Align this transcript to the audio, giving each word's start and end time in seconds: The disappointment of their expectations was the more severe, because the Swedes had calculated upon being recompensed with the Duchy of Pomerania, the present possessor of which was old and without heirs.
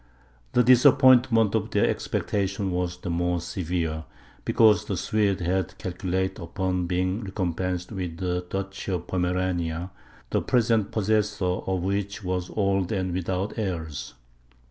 The 0.53 0.63
disappointment 0.63 1.53
of 1.53 1.69
their 1.69 1.87
expectations 1.87 2.71
was 2.73 2.97
the 2.97 3.11
more 3.11 3.39
severe, 3.39 4.05
because 4.45 4.85
the 4.85 4.97
Swedes 4.97 5.43
had 5.43 5.77
calculated 5.77 6.39
upon 6.41 6.87
being 6.87 7.21
recompensed 7.23 7.91
with 7.91 8.17
the 8.17 8.43
Duchy 8.49 8.93
of 8.93 9.05
Pomerania, 9.05 9.91
the 10.31 10.41
present 10.41 10.91
possessor 10.91 11.45
of 11.45 11.83
which 11.83 12.23
was 12.23 12.49
old 12.55 12.91
and 12.91 13.13
without 13.13 13.59
heirs. 13.59 14.15